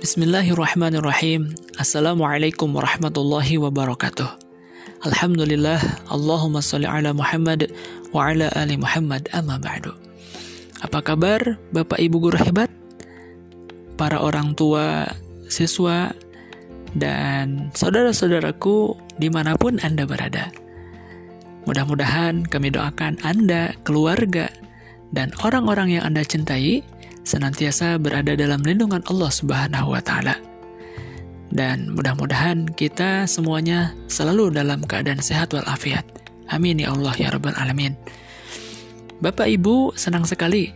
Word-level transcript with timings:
Bismillahirrahmanirrahim. 0.00 1.52
Assalamualaikum 1.76 2.72
warahmatullahi 2.72 3.60
wabarakatuh. 3.60 4.32
Alhamdulillah, 5.04 5.76
Allahumma 6.08 6.64
salli 6.64 6.88
ala 6.88 7.12
Muhammad 7.12 7.68
wa 8.08 8.32
ala 8.32 8.48
ali 8.56 8.80
Muhammad 8.80 9.28
amma 9.36 9.60
ba'du. 9.60 9.92
Apa 10.80 11.04
kabar 11.04 11.60
Bapak 11.76 12.00
Ibu 12.00 12.16
guru 12.16 12.40
hebat? 12.40 12.72
Para 14.00 14.24
orang 14.24 14.56
tua, 14.56 15.04
siswa, 15.52 16.16
dan 16.96 17.68
saudara-saudaraku 17.76 18.96
di 19.20 19.28
mana 19.28 19.52
pun 19.60 19.76
Anda 19.84 20.08
berada. 20.08 20.48
Mudah-mudahan 21.68 22.48
kami 22.48 22.72
doakan 22.72 23.20
Anda, 23.20 23.76
keluarga, 23.84 24.48
dan 25.12 25.28
orang-orang 25.44 26.00
yang 26.00 26.08
Anda 26.08 26.24
cintai 26.24 26.80
senantiasa 27.30 27.94
berada 28.02 28.34
dalam 28.34 28.58
lindungan 28.66 29.06
Allah 29.06 29.30
Subhanahu 29.30 29.94
wa 29.94 30.02
taala. 30.02 30.34
Dan 31.50 31.94
mudah-mudahan 31.94 32.66
kita 32.74 33.30
semuanya 33.30 33.94
selalu 34.10 34.50
dalam 34.50 34.82
keadaan 34.82 35.22
sehat 35.22 35.54
walafiat. 35.54 36.02
Amin 36.50 36.82
ya 36.82 36.90
Allah 36.90 37.14
ya 37.14 37.30
rabbal 37.30 37.54
alamin. 37.54 37.94
Bapak 39.22 39.46
Ibu, 39.46 39.94
senang 39.94 40.26
sekali 40.26 40.74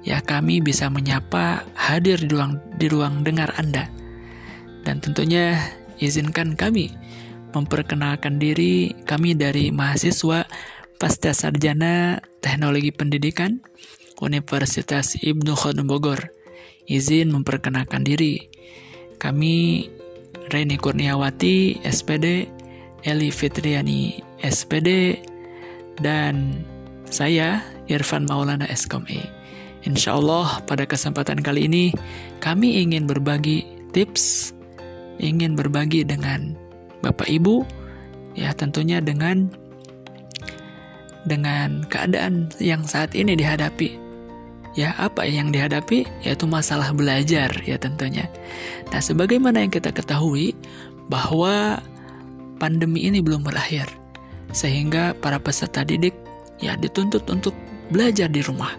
ya 0.00 0.24
kami 0.24 0.64
bisa 0.64 0.88
menyapa 0.88 1.68
hadir 1.76 2.16
di 2.16 2.32
ruang 2.32 2.56
di 2.80 2.88
ruang 2.88 3.20
dengar 3.20 3.52
Anda. 3.60 3.88
Dan 4.84 5.04
tentunya 5.04 5.60
izinkan 6.00 6.56
kami 6.56 6.88
memperkenalkan 7.52 8.40
diri 8.40 8.96
kami 9.04 9.36
dari 9.36 9.68
mahasiswa 9.68 10.48
Pasca 11.00 11.32
Sarjana 11.32 12.20
Teknologi 12.44 12.92
Pendidikan 12.92 13.60
Universitas 14.20 15.16
Ibnu 15.18 15.56
Khaldun 15.56 15.88
Bogor. 15.88 16.30
Izin 16.86 17.32
memperkenalkan 17.32 18.04
diri. 18.04 18.44
Kami 19.20 19.86
Reni 20.50 20.76
Kurniawati, 20.76 21.80
SPD, 21.86 22.48
Eli 23.06 23.30
Fitriani, 23.30 24.18
SPD, 24.42 25.20
dan 26.00 26.64
saya 27.06 27.62
Irfan 27.86 28.26
Maulana 28.26 28.66
SKME. 28.68 29.22
Insya 29.86 30.18
Allah 30.20 30.60
pada 30.68 30.84
kesempatan 30.84 31.40
kali 31.40 31.64
ini 31.64 31.84
kami 32.44 32.84
ingin 32.84 33.08
berbagi 33.08 33.64
tips, 33.96 34.52
ingin 35.16 35.56
berbagi 35.56 36.04
dengan 36.04 36.52
Bapak 37.00 37.30
Ibu, 37.30 37.64
ya 38.36 38.52
tentunya 38.52 39.00
dengan 39.00 39.48
dengan 41.24 41.84
keadaan 41.88 42.52
yang 42.60 42.84
saat 42.84 43.12
ini 43.16 43.36
dihadapi 43.36 44.09
ya 44.78 44.94
apa 44.98 45.26
yang 45.26 45.50
dihadapi 45.50 46.06
yaitu 46.22 46.46
masalah 46.46 46.94
belajar 46.94 47.50
ya 47.66 47.76
tentunya. 47.76 48.30
Nah, 48.94 49.02
sebagaimana 49.02 49.62
yang 49.62 49.72
kita 49.72 49.90
ketahui 49.90 50.54
bahwa 51.10 51.82
pandemi 52.62 53.08
ini 53.08 53.18
belum 53.18 53.42
berakhir 53.42 53.90
sehingga 54.54 55.14
para 55.18 55.38
peserta 55.38 55.82
didik 55.82 56.14
ya 56.62 56.76
dituntut 56.78 57.26
untuk 57.30 57.54
belajar 57.90 58.30
di 58.30 58.44
rumah. 58.44 58.76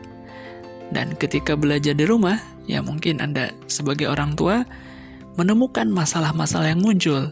Dan 0.91 1.15
ketika 1.15 1.55
belajar 1.55 1.95
di 1.95 2.03
rumah, 2.03 2.35
ya 2.67 2.83
mungkin 2.83 3.23
Anda 3.23 3.55
sebagai 3.71 4.11
orang 4.11 4.35
tua 4.35 4.67
menemukan 5.39 5.87
masalah-masalah 5.87 6.75
yang 6.75 6.83
muncul. 6.83 7.31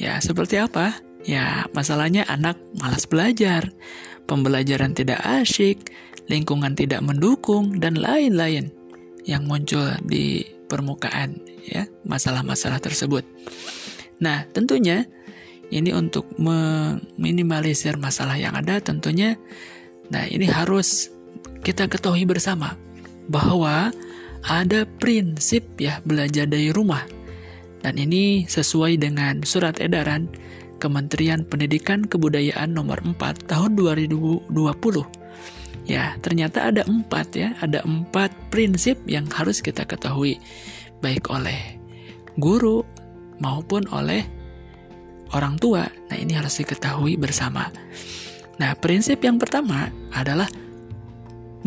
Ya, 0.00 0.16
seperti 0.24 0.56
apa? 0.56 0.96
Ya, 1.24 1.64
masalahnya 1.72 2.28
anak 2.28 2.60
malas 2.76 3.08
belajar, 3.08 3.72
pembelajaran 4.28 4.92
tidak 4.92 5.24
asyik, 5.24 5.88
lingkungan 6.28 6.76
tidak 6.76 7.00
mendukung, 7.00 7.80
dan 7.80 7.96
lain-lain 7.96 8.68
yang 9.24 9.48
muncul 9.48 9.96
di 10.04 10.44
permukaan 10.68 11.40
ya 11.64 11.88
masalah-masalah 12.04 12.80
tersebut. 12.80 13.24
Nah, 14.20 14.44
tentunya 14.52 15.08
ini 15.72 15.96
untuk 15.96 16.28
meminimalisir 16.36 17.96
masalah 17.96 18.36
yang 18.36 18.52
ada 18.52 18.78
tentunya 18.84 19.40
nah 20.12 20.28
ini 20.28 20.44
harus 20.44 21.08
kita 21.64 21.88
ketahui 21.88 22.28
bersama 22.28 22.76
bahwa 23.32 23.88
ada 24.44 24.84
prinsip 25.00 25.64
ya 25.80 26.04
belajar 26.04 26.44
dari 26.44 26.68
rumah. 26.68 27.08
Dan 27.80 28.00
ini 28.00 28.48
sesuai 28.48 28.96
dengan 29.00 29.44
surat 29.44 29.80
edaran 29.80 30.28
Kementerian 30.78 31.46
Pendidikan 31.46 32.04
Kebudayaan 32.06 32.74
nomor 32.74 33.00
4 33.02 33.48
tahun 33.50 33.74
2020 33.78 34.50
Ya, 35.84 36.16
ternyata 36.24 36.72
ada 36.72 36.80
empat 36.88 37.36
ya, 37.36 37.52
ada 37.60 37.84
empat 37.84 38.32
prinsip 38.48 38.96
yang 39.04 39.28
harus 39.28 39.60
kita 39.60 39.84
ketahui, 39.84 40.40
baik 41.04 41.28
oleh 41.28 41.76
guru 42.40 42.80
maupun 43.36 43.84
oleh 43.92 44.24
orang 45.36 45.60
tua. 45.60 45.84
Nah, 46.08 46.16
ini 46.16 46.32
harus 46.32 46.56
diketahui 46.56 47.20
bersama. 47.20 47.68
Nah, 48.56 48.72
prinsip 48.80 49.20
yang 49.20 49.36
pertama 49.36 49.92
adalah 50.16 50.48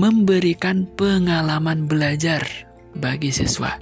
memberikan 0.02 0.90
pengalaman 0.98 1.86
belajar 1.86 2.42
bagi 2.98 3.30
siswa. 3.30 3.78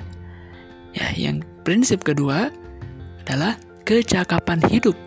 Ya, 0.91 1.15
yang 1.15 1.47
prinsip 1.63 2.03
kedua 2.03 2.51
adalah 3.23 3.55
kecakapan 3.87 4.59
hidup. 4.67 4.97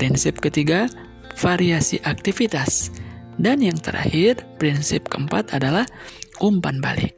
Prinsip 0.00 0.40
ketiga, 0.40 0.88
variasi 1.36 2.00
aktivitas. 2.00 2.88
Dan 3.36 3.60
yang 3.60 3.76
terakhir, 3.76 4.40
prinsip 4.56 5.12
keempat 5.12 5.52
adalah 5.52 5.84
umpan 6.40 6.80
balik. 6.80 7.12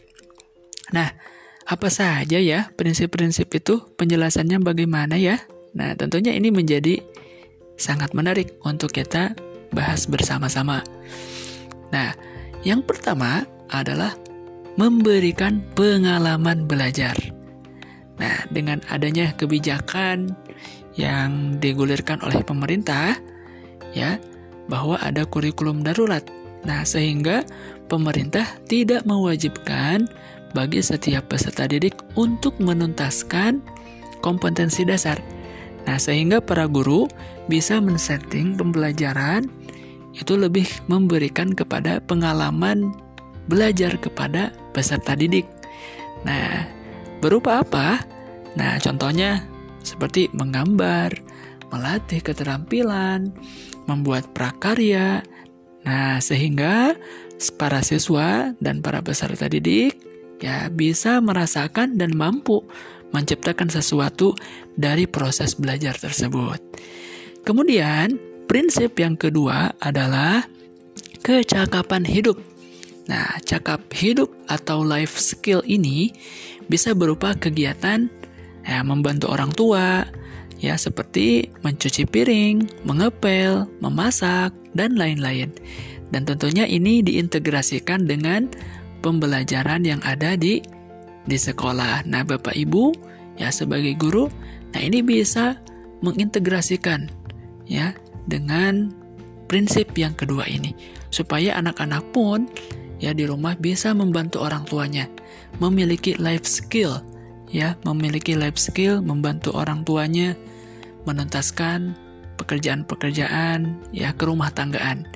Nah, 0.90 1.14
apa 1.62 1.86
saja 1.86 2.42
ya 2.42 2.74
prinsip-prinsip 2.74 3.46
itu? 3.54 3.86
Penjelasannya 3.94 4.58
bagaimana 4.66 5.14
ya? 5.14 5.38
Nah, 5.78 5.94
tentunya 5.94 6.34
ini 6.34 6.50
menjadi 6.50 6.98
sangat 7.78 8.18
menarik 8.18 8.58
untuk 8.66 8.90
kita 8.90 9.38
bahas 9.70 10.10
bersama-sama. 10.10 10.82
Nah, 11.94 12.18
yang 12.66 12.82
pertama 12.82 13.46
adalah 13.70 14.18
memberikan 14.74 15.62
pengalaman 15.78 16.66
belajar. 16.66 17.14
Nah, 18.18 18.42
dengan 18.50 18.82
adanya 18.90 19.32
kebijakan 19.38 20.34
yang 20.98 21.56
digulirkan 21.58 22.20
oleh 22.20 22.44
pemerintah, 22.44 23.16
ya, 23.96 24.20
bahwa 24.68 25.00
ada 25.00 25.24
kurikulum 25.24 25.84
darurat. 25.84 26.22
Nah, 26.62 26.86
sehingga 26.86 27.42
pemerintah 27.90 28.46
tidak 28.70 29.02
mewajibkan 29.02 30.06
bagi 30.52 30.84
setiap 30.84 31.32
peserta 31.32 31.66
didik 31.66 31.96
untuk 32.14 32.54
menuntaskan 32.62 33.64
kompetensi 34.22 34.86
dasar. 34.86 35.18
Nah, 35.88 35.98
sehingga 35.98 36.38
para 36.38 36.70
guru 36.70 37.10
bisa 37.50 37.82
men-setting 37.82 38.54
pembelajaran 38.54 39.50
itu 40.14 40.36
lebih 40.38 40.68
memberikan 40.86 41.50
kepada 41.56 41.98
pengalaman 42.04 42.94
belajar 43.50 43.98
kepada 43.98 44.54
peserta 44.70 45.18
didik. 45.18 45.48
Nah, 46.22 46.68
berupa 47.18 47.64
apa? 47.64 48.04
Nah, 48.54 48.78
contohnya 48.78 49.42
seperti 49.82 50.30
menggambar, 50.32 51.14
melatih 51.74 52.22
keterampilan, 52.22 53.30
membuat 53.86 54.30
prakarya. 54.30 55.22
Nah, 55.82 56.22
sehingga 56.22 56.94
para 57.58 57.82
siswa 57.82 58.54
dan 58.62 58.78
para 58.78 59.02
peserta 59.02 59.50
didik 59.50 59.98
ya 60.38 60.70
bisa 60.70 61.18
merasakan 61.18 61.98
dan 61.98 62.14
mampu 62.14 62.62
menciptakan 63.10 63.70
sesuatu 63.70 64.34
dari 64.74 65.04
proses 65.06 65.58
belajar 65.58 65.98
tersebut. 65.98 66.58
Kemudian, 67.42 68.16
prinsip 68.46 68.96
yang 68.98 69.18
kedua 69.18 69.74
adalah 69.82 70.46
kecakapan 71.22 72.06
hidup. 72.06 72.38
Nah, 73.10 73.38
cakap 73.42 73.82
hidup 73.92 74.30
atau 74.46 74.86
life 74.86 75.18
skill 75.18 75.60
ini 75.66 76.14
bisa 76.70 76.94
berupa 76.94 77.34
kegiatan 77.34 78.06
ya, 78.66 78.82
membantu 78.82 79.30
orang 79.30 79.50
tua, 79.52 80.06
ya 80.62 80.78
seperti 80.78 81.50
mencuci 81.66 82.06
piring, 82.06 82.86
mengepel, 82.86 83.66
memasak, 83.82 84.54
dan 84.72 84.94
lain-lain. 84.94 85.50
Dan 86.12 86.28
tentunya 86.28 86.68
ini 86.68 87.00
diintegrasikan 87.00 88.04
dengan 88.04 88.52
pembelajaran 89.00 89.82
yang 89.82 90.00
ada 90.04 90.36
di 90.36 90.62
di 91.26 91.38
sekolah. 91.38 92.04
Nah, 92.06 92.22
Bapak 92.26 92.54
Ibu 92.54 92.92
ya 93.40 93.48
sebagai 93.48 93.96
guru, 93.96 94.28
nah 94.74 94.82
ini 94.82 95.00
bisa 95.00 95.58
mengintegrasikan 96.02 97.08
ya 97.64 97.94
dengan 98.26 98.90
prinsip 99.46 99.94
yang 99.94 100.12
kedua 100.18 100.44
ini 100.50 100.74
supaya 101.12 101.56
anak-anak 101.58 102.02
pun 102.10 102.50
ya 102.98 103.14
di 103.14 103.26
rumah 103.26 103.54
bisa 103.58 103.94
membantu 103.94 104.42
orang 104.42 104.66
tuanya 104.66 105.06
memiliki 105.62 106.18
life 106.18 106.46
skill 106.46 107.02
ya 107.52 107.76
memiliki 107.84 108.32
life 108.32 108.56
skill 108.56 109.04
membantu 109.04 109.52
orang 109.52 109.84
tuanya 109.84 110.34
menuntaskan 111.04 111.92
pekerjaan-pekerjaan 112.40 113.92
ya 113.92 114.16
ke 114.16 114.24
rumah 114.24 114.50
tanggaan. 114.50 115.06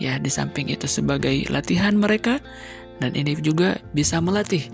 Ya, 0.00 0.16
di 0.16 0.32
samping 0.32 0.72
itu 0.72 0.88
sebagai 0.88 1.44
latihan 1.52 1.92
mereka 1.92 2.40
dan 3.04 3.12
ini 3.12 3.36
juga 3.36 3.76
bisa 3.92 4.16
melatih 4.24 4.64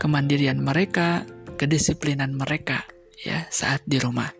kemandirian 0.00 0.56
mereka, 0.56 1.28
kedisiplinan 1.60 2.32
mereka 2.32 2.88
ya 3.20 3.44
saat 3.52 3.84
di 3.84 4.00
rumah. 4.00 4.32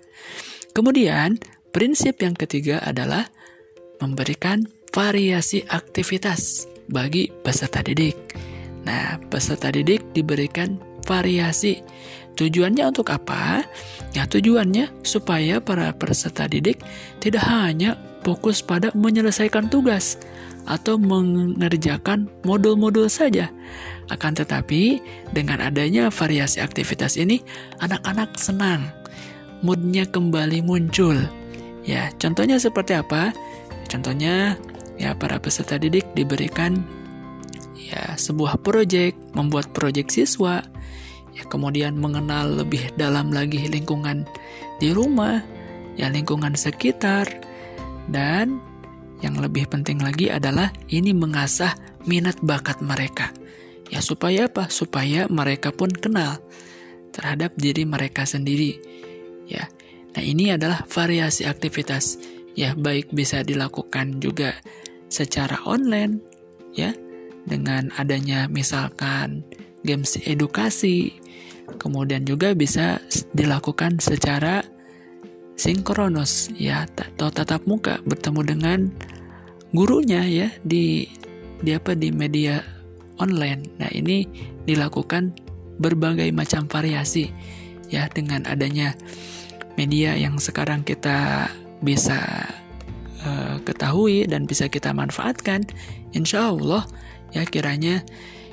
Kemudian, 0.73 1.37
prinsip 1.77 2.25
yang 2.25 2.33
ketiga 2.33 2.81
adalah 2.81 3.29
memberikan 4.01 4.65
variasi 4.97 5.61
aktivitas 5.69 6.71
bagi 6.89 7.29
peserta 7.45 7.85
didik. 7.85 8.17
Nah, 8.85 9.21
peserta 9.29 9.69
didik 9.73 10.13
diberikan 10.17 10.81
variasi. 11.07 11.85
Tujuannya 12.35 12.91
untuk 12.91 13.15
apa? 13.15 13.63
Ya, 14.11 14.27
tujuannya 14.27 14.91
supaya 15.07 15.63
para 15.63 15.95
peserta 15.95 16.51
didik 16.51 16.83
tidak 17.23 17.47
hanya 17.47 17.95
fokus 18.27 18.65
pada 18.65 18.91
menyelesaikan 18.97 19.71
tugas 19.71 20.19
atau 20.65 20.97
mengerjakan 20.97 22.27
modul-modul 22.43 23.07
saja. 23.07 23.53
Akan 24.11 24.37
tetapi, 24.37 25.01
dengan 25.33 25.61
adanya 25.61 26.09
variasi 26.11 26.61
aktivitas 26.61 27.17
ini, 27.17 27.41
anak-anak 27.81 28.37
senang 28.37 28.89
moodnya 29.65 30.05
kembali 30.05 30.61
muncul. 30.61 31.17
Ya, 31.89 32.13
contohnya 32.21 32.61
seperti 32.61 32.97
apa? 33.01 33.33
Contohnya, 33.89 34.57
ya 35.01 35.17
para 35.17 35.41
peserta 35.41 35.81
didik 35.81 36.05
diberikan 36.13 36.85
ya 37.77 38.17
sebuah 38.17 38.61
proyek, 38.61 39.17
membuat 39.33 39.73
proyek 39.73 40.13
siswa, 40.13 40.65
ya 41.35 41.45
kemudian 41.51 41.99
mengenal 41.99 42.63
lebih 42.65 42.95
dalam 42.95 43.35
lagi 43.35 43.67
lingkungan 43.67 44.25
di 44.79 44.95
rumah, 44.95 45.43
ya 45.99 46.11
lingkungan 46.11 46.55
sekitar, 46.55 47.27
dan 48.11 48.63
yang 49.23 49.39
lebih 49.39 49.67
penting 49.71 50.03
lagi 50.03 50.29
adalah 50.31 50.71
ini 50.93 51.15
mengasah 51.15 51.75
minat 52.05 52.37
bakat 52.45 52.79
mereka. 52.85 53.33
Ya 53.93 54.01
supaya 54.01 54.49
apa? 54.49 54.69
Supaya 54.73 55.29
mereka 55.29 55.71
pun 55.71 55.93
kenal 55.93 56.41
terhadap 57.15 57.55
diri 57.55 57.87
mereka 57.87 58.27
sendiri 58.27 58.77
ya. 59.47 59.71
Nah, 60.15 60.23
ini 60.23 60.55
adalah 60.55 60.87
variasi 60.87 61.47
aktivitas 61.47 62.19
ya, 62.55 62.75
baik 62.75 63.11
bisa 63.11 63.43
dilakukan 63.43 64.23
juga 64.23 64.55
secara 65.11 65.63
online 65.67 66.23
ya 66.75 66.95
dengan 67.47 67.93
adanya 67.99 68.51
misalkan 68.51 69.45
games 69.87 70.19
edukasi. 70.25 71.24
Kemudian 71.81 72.25
juga 72.25 72.53
bisa 72.53 73.01
dilakukan 73.37 74.01
secara 74.01 74.65
sinkronus 75.55 76.51
ya 76.59 76.89
atau 76.91 77.31
tatap 77.31 77.63
muka 77.65 78.03
bertemu 78.03 78.41
dengan 78.43 78.81
gurunya 79.71 80.23
ya 80.27 80.49
di 80.67 81.07
di 81.63 81.71
apa 81.75 81.95
di 81.95 82.11
media 82.11 82.63
online. 83.19 83.71
Nah, 83.79 83.91
ini 83.95 84.27
dilakukan 84.67 85.35
berbagai 85.79 86.31
macam 86.31 86.67
variasi 86.71 87.31
ya 87.91 88.07
dengan 88.11 88.47
adanya 88.47 88.95
media 89.75 90.15
yang 90.15 90.39
sekarang 90.39 90.87
kita 90.87 91.51
bisa 91.83 92.47
uh, 93.27 93.59
ketahui 93.67 94.27
dan 94.27 94.47
bisa 94.47 94.71
kita 94.71 94.95
manfaatkan, 94.95 95.67
insya 96.15 96.51
Allah 96.55 96.87
ya 97.35 97.43
kiranya 97.43 98.03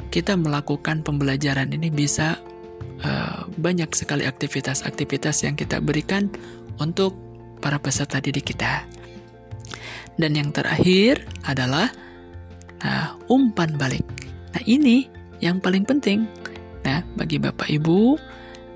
kita 0.09 0.35
melakukan 0.35 1.05
pembelajaran 1.05 1.71
ini 1.71 1.93
bisa 1.93 2.41
uh, 3.03 3.45
banyak 3.59 3.89
sekali 3.93 4.25
aktivitas-aktivitas 4.25 5.45
yang 5.45 5.55
kita 5.57 5.77
berikan 5.81 6.31
untuk 6.81 7.17
para 7.61 7.77
peserta 7.77 8.17
didik 8.17 8.53
kita. 8.53 8.85
Dan 10.17 10.37
yang 10.37 10.49
terakhir 10.53 11.25
adalah 11.45 11.89
nah 12.81 13.13
umpan 13.29 13.77
balik. 13.77 14.05
Nah 14.57 14.63
ini 14.65 15.05
yang 15.37 15.61
paling 15.61 15.85
penting. 15.85 16.25
Nah 16.81 17.05
bagi 17.13 17.37
bapak 17.37 17.69
ibu 17.69 18.17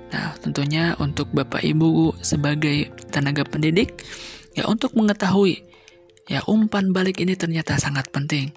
Nah, 0.06 0.38
tentunya 0.38 0.94
untuk 1.02 1.34
Bapak 1.34 1.66
Ibu 1.66 2.14
sebagai 2.22 2.94
tenaga 3.10 3.42
pendidik 3.42 4.06
ya 4.54 4.64
untuk 4.70 4.94
mengetahui 4.94 5.66
ya 6.30 6.42
umpan 6.46 6.94
balik 6.94 7.18
ini 7.22 7.34
ternyata 7.34 7.78
sangat 7.78 8.08
penting. 8.14 8.54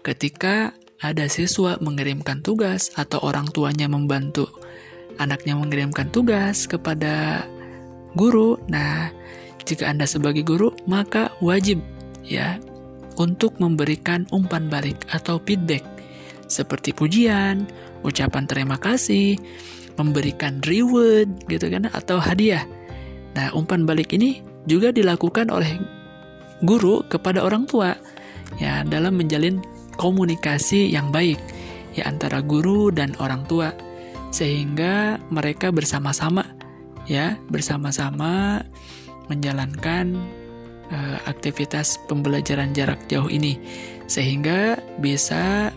Ketika 0.00 0.72
ada 0.96 1.28
siswa 1.28 1.76
mengirimkan 1.78 2.40
tugas 2.40 2.94
atau 2.96 3.20
orang 3.20 3.52
tuanya 3.52 3.90
membantu 3.90 4.48
anaknya 5.18 5.56
mengirimkan 5.56 6.08
tugas 6.12 6.68
kepada 6.68 7.44
guru. 8.16 8.56
Nah, 8.68 9.12
jika 9.66 9.90
Anda 9.90 10.08
sebagai 10.08 10.46
guru, 10.46 10.72
maka 10.88 11.34
wajib 11.44 11.80
ya 12.22 12.60
untuk 13.16 13.56
memberikan 13.58 14.28
umpan 14.30 14.68
balik 14.68 15.04
atau 15.12 15.40
feedback 15.42 15.82
seperti 16.46 16.94
pujian, 16.94 17.66
ucapan 18.06 18.46
terima 18.46 18.78
kasih, 18.78 19.34
memberikan 19.98 20.62
reward 20.64 21.28
gitu 21.50 21.66
kan 21.66 21.90
atau 21.90 22.22
hadiah. 22.22 22.62
Nah, 23.34 23.52
umpan 23.52 23.84
balik 23.84 24.14
ini 24.14 24.40
juga 24.64 24.94
dilakukan 24.94 25.50
oleh 25.52 25.76
guru 26.64 27.04
kepada 27.06 27.44
orang 27.44 27.68
tua 27.68 27.92
ya 28.56 28.80
dalam 28.88 29.20
menjalin 29.20 29.60
komunikasi 30.00 30.88
yang 30.88 31.12
baik 31.12 31.36
ya 31.92 32.08
antara 32.08 32.40
guru 32.40 32.88
dan 32.88 33.12
orang 33.20 33.44
tua 33.44 33.72
sehingga 34.36 35.16
mereka 35.32 35.72
bersama-sama 35.72 36.44
ya 37.08 37.40
bersama-sama 37.48 38.60
menjalankan 39.32 40.20
uh, 40.92 41.18
aktivitas 41.24 41.96
pembelajaran 42.04 42.76
jarak 42.76 43.00
jauh 43.08 43.32
ini 43.32 43.56
sehingga 44.04 44.76
bisa 45.00 45.72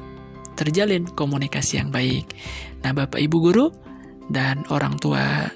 terjalin 0.60 1.08
komunikasi 1.16 1.80
yang 1.80 1.88
baik. 1.88 2.36
Nah, 2.84 2.92
Bapak 2.92 3.24
Ibu 3.24 3.38
guru, 3.40 3.72
dan 4.30 4.64
orang 4.70 4.96
tua 5.02 5.50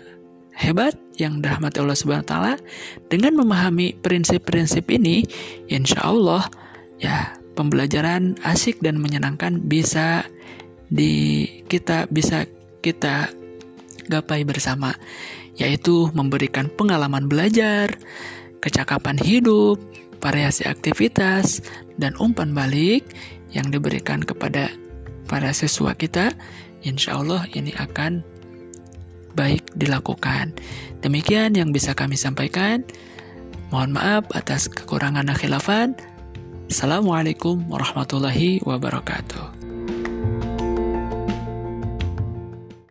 hebat 0.54 0.98
yang 1.18 1.42
dirahmati 1.42 1.82
Allah 1.82 1.98
Subhanahu 1.98 2.26
wa 2.26 2.30
taala 2.30 2.54
dengan 3.10 3.38
memahami 3.38 3.98
prinsip-prinsip 4.02 4.86
ini 4.90 5.26
insya 5.70 6.10
Allah 6.10 6.50
ya 6.98 7.38
pembelajaran 7.54 8.38
asik 8.42 8.82
dan 8.82 8.98
menyenangkan 8.98 9.62
bisa 9.66 10.26
di 10.90 11.46
kita 11.70 12.10
bisa 12.10 12.46
kita 12.83 13.31
gapai 14.12 14.44
bersama 14.44 14.91
yaitu 15.56 16.09
memberikan 16.12 16.68
pengalaman 16.68 17.30
belajar, 17.30 17.94
kecakapan 18.59 19.15
hidup, 19.21 19.80
variasi 20.19 20.65
aktivitas 20.65 21.62
dan 21.95 22.18
umpan 22.18 22.51
balik 22.51 23.06
yang 23.53 23.69
diberikan 23.69 24.19
kepada 24.19 24.74
para 25.30 25.53
siswa 25.56 25.94
kita 25.94 26.33
insya 26.83 27.21
Allah 27.21 27.47
ini 27.54 27.71
akan 27.78 28.25
baik 29.33 29.66
dilakukan. 29.78 30.54
Demikian 31.02 31.57
yang 31.57 31.73
bisa 31.73 31.94
kami 31.97 32.18
sampaikan. 32.18 32.85
Mohon 33.73 33.92
maaf 33.97 34.23
atas 34.37 34.69
kekurangan 34.69 35.25
dan 35.25 35.37
khilafan. 35.37 35.90
Assalamualaikum 36.69 37.66
warahmatullahi 37.69 38.61
wabarakatuh. 38.61 39.63